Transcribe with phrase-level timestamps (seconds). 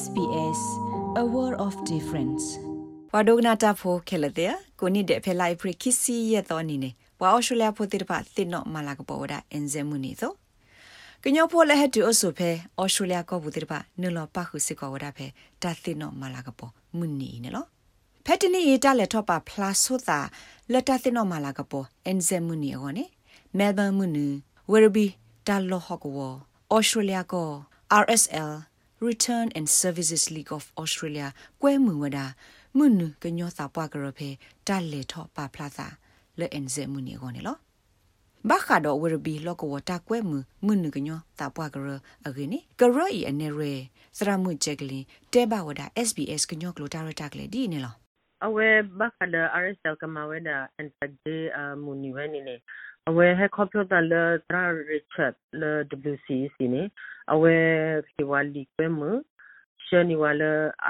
[0.00, 0.62] SBS
[1.22, 2.44] a world of difference
[3.12, 10.32] ဝါဒိုဂနာတာဖိုခဲလတဲ့ကိုနိတဲ့ဖဲလိုက်ဖရခီစီရဲ့တော့နေနေဝါအော်စတြေးလျဖိုတိတပါတင်တော့မလာကပေါ်ဝဒအင်ဇမှုနေသော
[11.22, 15.26] ကညောဖိုလဲဟတူအဆုဖဲအော်စတြေးလျကောဘူတိတပါနလောပါခုစစ်ကောဝဒဖဲ
[15.62, 17.64] တာတင်တော့မလာကပေါ်မှုနေနေလော
[18.26, 20.18] ဖက်တနီရတလက်တော့ပါဖလာဆိုတာ
[20.72, 23.04] လက်တာတင်တော့မလာကပေါ်အင်ဇမှုနေရောနေ
[23.58, 24.26] မဲလ်ဘန်မှုနူ
[24.70, 25.06] ဝရဘီ
[25.46, 26.32] တာလောဟကော
[26.70, 27.48] အော်စတြေးလျကော
[28.02, 28.52] RSL
[29.10, 31.28] Return and Services League of Australia
[31.62, 32.18] ကွဲမှုဝဒ
[32.76, 34.28] မွနကညောစာပွားကရဖေ
[34.66, 35.86] တာလေထောပါဖလာသာ
[36.38, 37.56] လဲအန်ဇေမှုနီကောနေလော
[38.48, 41.88] ဘာခါတော့ဝရဘီလောကဝတာကွဲမှုမွနကညောတာပွားကရ
[42.26, 43.72] အဂိနေကရအီအနေရဲ
[44.18, 47.94] စရမှုချက်ကလင်တဲဘဝဒ SBS ကညောကလိုတာရတာကလေဒီနေလော
[48.46, 51.36] အဝဲဘာခါဒ RSL ကမဝဲဒါအန်တဒေ
[51.84, 52.56] မူနီဝဲနေနေ
[53.08, 54.14] အဝဲဟက်ကွန်ပျူတာလ
[54.48, 55.62] ထရာရစ်ချက်လ
[56.12, 56.82] WCC နေ
[57.32, 57.54] အဝဲ
[58.10, 59.10] ခေဝါလီကွဲမှု
[59.84, 60.42] ရှနီဝါလ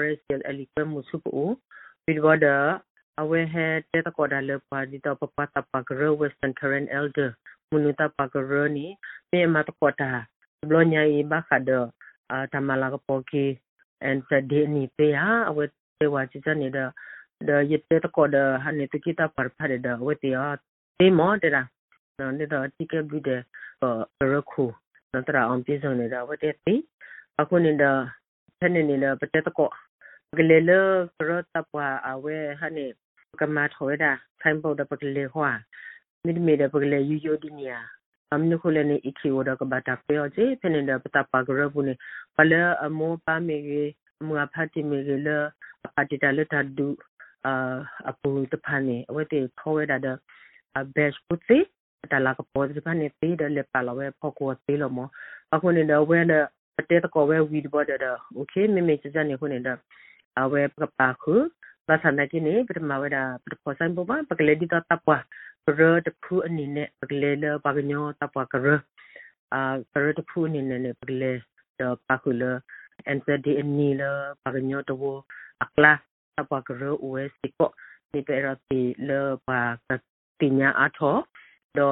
[0.00, 1.42] RSL အလီကွဲမှုစုပူ
[2.04, 2.56] ဘီဝဒါ
[3.20, 7.30] အဝဲဟက်တဲတကောဒါလပါဒီတော့ပပတာပကရ Western Current Elder
[7.72, 8.86] မနုတာပကရနီ
[9.30, 10.10] မေမတကောတာ
[10.68, 11.70] ဘလညာဤဘခါဒ
[12.30, 13.44] အာတမလာကပိုကီ
[14.00, 15.64] and today ni pe ha awe
[15.98, 16.84] te wa chi cha ni da
[17.48, 20.44] da yete to ko da ha ni te kita par phare da we te ya
[20.98, 21.62] te mo de da
[22.20, 23.40] နော်နေတော့တိကပြီးတဲ့
[24.32, 24.64] ရခု
[25.12, 26.74] နော်တရာအောင်ပြေဆုံးနေတာဝတ်တဲ့တိ
[27.40, 28.00] အခုနေတော့
[28.58, 29.72] ဖက်နေနေတော့ပတက်တော့
[30.38, 30.70] ကလေးလ
[31.18, 32.86] ကရတပ်ပွားအဝဲဟနေ
[33.40, 35.50] ကမတ်ဟောတာဆိုင်ပေါ်တဲ့ပကလေးဟွာ
[36.24, 37.78] မိမိတဲ့ပကလေးယူယူဒီနီယာ
[38.32, 41.94] အမနခုလည်းနေအခီဝဒကဘာတာပြောချေဖနေတဲ့ပတပါဂရဘူးနေ
[42.36, 42.52] ပလ
[42.84, 43.90] အမောပါမေကြီး
[44.28, 44.56] မွာဖ
[51.95, 54.99] တ်တိမေကြီးလပါတိတလတဒူအပူတဖာနေအဝဲတေခေါ်ဝဲတာတဲ့ဘက်ပုတ်စီတလာကပေါ်ဒီပနေပေးတယ်လေပါလာဝဲဖောက်ကိုသေးလို့မ
[55.53, 56.43] အခုနေတော့ဝဲနဲ့
[56.75, 57.99] ပတဲတကောဝဲဝီဒဘော်တဲ့
[58.35, 59.79] โอเคမေမေချစနေခုနေတော့
[60.39, 61.33] အဝဲပကပါခု
[61.87, 65.23] ဘာသာနေကိနေပထမဝဲတာပထမဆိုင်ပေါ်ပါပကလေဒီတော့တပ်ပွား
[65.79, 68.67] ရတဖူးအနေနဲ့ပကလေလပကညောတပ်ပွားကရ
[69.53, 69.61] အာ
[70.03, 71.31] ရတဖူးအနေနဲ့ပကလေ
[71.79, 72.43] တော့ပခုလ
[73.07, 74.03] အန်စဒီအနီလ
[74.43, 75.19] ပကညောတော့
[75.63, 75.93] အကလာ
[76.35, 77.69] တပ်ပွားကရဝဲစစ်ကို
[78.11, 79.09] ဒီပေရတီလ
[79.47, 79.89] ပါက
[80.39, 81.17] တိညာအထော
[81.78, 81.88] do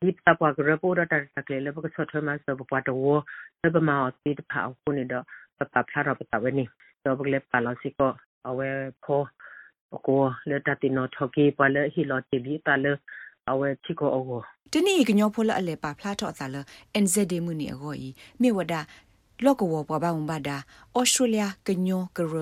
[0.00, 3.16] di tapwa gre po da tar sakle le ba so thma so ba to wo
[3.62, 5.18] le ba ma ti ta pha ko ni do
[5.58, 6.64] pa pa phla ra pa ta we ni
[7.04, 8.08] do ba le pa la si ko
[8.48, 8.68] awe
[9.04, 9.18] pho
[10.06, 10.16] ko
[10.48, 12.92] le ta ti no thoki pa le hi lo ti bi ta le
[13.50, 14.42] awe chi ko o
[14.74, 16.56] တနည်းကညောဖိုလအလေပါဖလာတော့သာလ
[17.04, 18.08] NZD မှုနီအကိုဤ
[18.40, 18.74] မြေဝဒ
[19.44, 20.56] လောကဝဘဘာမဘာဒါ
[20.98, 22.34] ဩစတြေးလျကညောကရ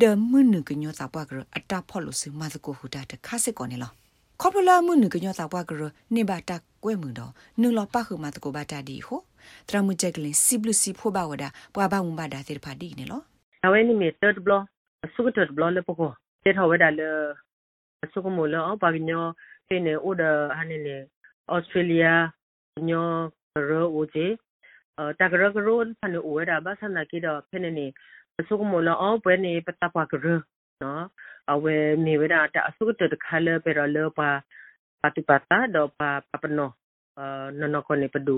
[0.00, 3.92] ဒမွနကညောတာပွားကရအတာဖော်လို့စမသကိုဟူတာတခါစစ်ကောနေလော
[4.42, 5.82] ခေါပလာမှုနုကညောတာပွားကရ
[6.14, 9.20] နေဘာတာကွဲမှုတော့နုလပခုမတကိုဘာတာဒီဟို
[9.68, 11.44] တရမှုချက်ကလင်စီဘလူစီဖိုဘာဝဒ
[11.74, 13.20] ပွားဘာမှုဘာဒါသေဖာဒီနေလော
[13.64, 14.52] အဝဲနိမေတတ်ဘလ
[15.14, 16.10] ဆုကတတ်ဘလလေပကို
[16.44, 17.08] တေထဝဲဒါလေ
[18.12, 19.24] ဆုကမိုလအပါညော
[19.66, 20.76] ဖေနေအိုဒါဟန်နေ
[21.52, 22.04] ဩစတြေးလျ
[22.88, 23.08] ညော
[23.70, 24.26] ရောအိုဂျေ
[25.18, 27.86] တကရကရိုဖန်အိုဝဲဒါဘာဆန္ဒကိတော့ဖေနေနေ
[28.48, 30.26] ဆုကမိုလအောပွဲနေပတပွားကရ
[30.82, 31.04] နော်
[31.52, 34.30] အဝဲနေဝဒတာအစုတတခါလပေရလပါ
[35.02, 36.70] ပတိပတာတော့ပါပပနော
[37.60, 38.36] နနကိုနေပဒူ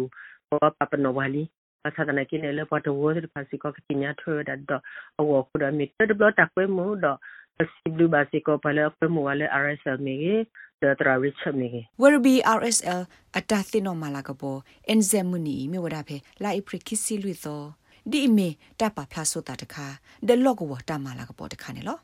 [0.78, 1.44] ပပနောဝါလီ
[1.86, 4.82] အသဒနာကိနေလပတ်ဝတ်ပါစီကောကတိညာထွေဒတ်
[5.20, 7.18] အဝခုဒမီတဒဘလတာကွေမူတော့
[7.72, 10.14] စီဘလူဘာစီကောပလကွေမူဝါလေ RSL မီ
[10.80, 11.68] ဒတရာရစ်ချမီ
[12.00, 13.00] ဝရဘီ RSL
[13.38, 14.58] အတသိနောမလာကပေါ်
[14.88, 17.62] အန်ဇမူနီမြေဝဒဖေလာအိပရခိစီလူသော
[18.10, 18.48] ဒီမီ
[18.80, 19.86] တပဖလာဆိုတာတခါ
[20.28, 21.98] ဒလော့ကဝတာမလာကပေါ်တခါနေလော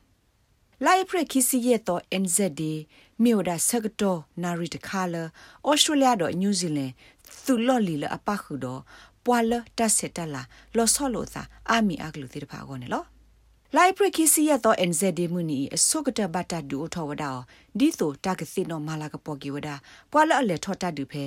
[0.85, 2.61] လိုက်ဖရခီစီရဲ့တော့ NZD
[3.23, 5.15] မြို့ဒါဆကတော့နာရီတခါလ
[5.69, 6.91] ဩစတြေးလျတော့နယူးဇီလန်
[7.45, 8.81] သူလော်လီလအပခုတော့
[9.25, 10.41] ပွာလတဆက်တလာ
[10.75, 13.03] လော်ဆော်လို့သာအာမီအကလူတိတဖာကောနေလော
[13.75, 17.31] လိုက်ဖရခီစီရဲ့တော့ NZD မှုနီအစုကတဘတာဒူထောဝဒါ
[17.79, 19.75] ဒီဆိုတာကစီနော်မာလာကပေါ်ကီဝဒါ
[20.11, 21.25] ပွာလအလေထောတာဒူဖဲ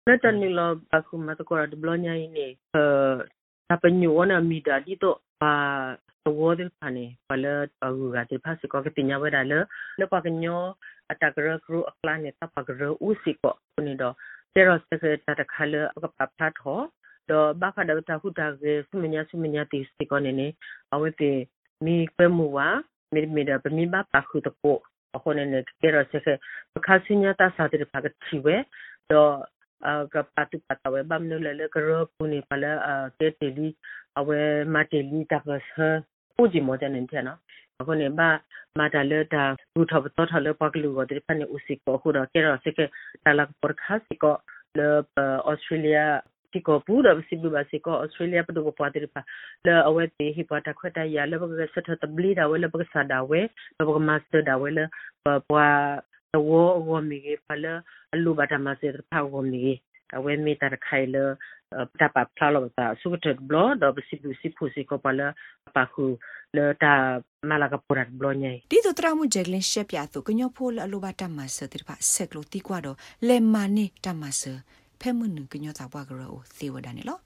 [0.07, 2.47] နတနီလောဘခုမတကောရဒဘလညာင်းနေ
[3.65, 4.11] အ tapanyo
[4.49, 5.53] mi da di to pa
[6.37, 7.53] wo de pane pala
[7.85, 9.59] agu ga te phasi ko ke tinya wa da le
[9.99, 10.57] le pa kanyo
[11.11, 13.51] atagra kru akla ne ta pa gro u si ko
[13.85, 14.09] ni do
[14.53, 16.75] tero se ke ta ta khale ka pa pha tho
[17.31, 20.47] တော့ဘာခါတော့တာခုတာကေစမညာစမညာတီစကောနေနေ
[20.93, 21.31] အဝဲတေ
[21.85, 22.67] မီကွဲမှုဝါ
[23.13, 24.77] မီမီဒါပမီဘာပါခုတကို
[25.15, 26.37] အခုနေနေကေရဆက်
[26.73, 28.55] ပခါစညာတာစာတေပါကချီဝဲ
[29.11, 29.54] တော့ကပတ်တူပတ်ဝဲဘမ်နုလလေကရပူနေပလာတေ
[33.41, 33.67] တေလီ
[34.19, 34.39] အဝဲ
[34.73, 35.71] မတေလီတာကဆ
[36.35, 37.39] ပူဂျီမောတဲ့နေတယ်နော်
[37.79, 38.29] အခုနေဘာ
[38.79, 39.43] မာတာလေတာ
[39.73, 42.75] ဘူထဘတော်ထလေပတ်လူကိုတေဖနေဥစီကိုခုတော့ကေရဆက်
[43.23, 44.35] တာလာပေါ်ခါစီကို
[44.77, 44.87] လေ
[45.49, 45.99] ဩစတြေးလျ
[46.55, 49.21] tiko pura sibu ba siko australia pa do pa dir pa
[49.67, 52.47] le awe te hi pa ta khwata ya le ba ga sa ta bli da
[52.51, 53.41] we le ba sa da we
[53.77, 54.85] le ba master da we le
[55.23, 55.63] pa
[56.35, 57.73] pa wo wo mi ge pa le
[58.13, 59.73] alu ba ta master pa wo mi ge
[60.15, 61.23] awe mi ta khai le
[61.99, 65.27] ta pa pla lo ta su ta blo do ba sibu sipu siko pa le
[65.75, 66.19] pa khu
[66.55, 66.91] le ta
[67.49, 72.97] mala ka purat blo nyai ဒီတို့တရမှုဂျက်လင်းရှက်ပြသူကညောဖိုးလအလိုပါတမဆတိပါဆက်ကလိုတီကွာတော့
[73.27, 74.41] လေမာနေတမဆ
[75.01, 77.17] ဖဲမှုနကညောတာဘွားကရောသေဝဒနေလော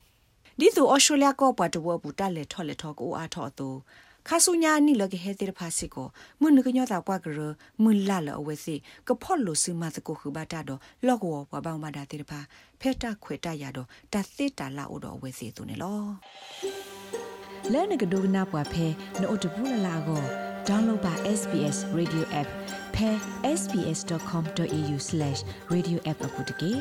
[0.60, 3.68] ဒီသူဩစတြေးလျကောပတ်တဝဘူးတက်လေထော်လေထော်ကိုအားထော်သူ
[4.28, 6.08] ခါဆုညာနီလကဟဲတိဖာစီကို
[6.42, 7.40] မွနကညောတာကွာကရ
[7.84, 8.76] မွလာလအဝဲစီ
[9.08, 12.40] ကဖော့လိုစမတ်ကိုခုဘာတာတော့လော့ကောဘဘောင်မတာတိဖာ
[12.82, 16.00] ဖဲတာခွေတရတော့တသစ်တာလာအိုတော့အဝဲစီသူနေလော
[17.74, 18.86] လဲနကဒိုနာပွားဖဲ
[19.22, 20.24] နို့တဘူးလလာကို
[20.68, 22.50] download ပါ SBS radio app
[22.96, 23.10] ဖဲ
[23.60, 26.74] sbs.com.au/radioapp အပုတ်တကေ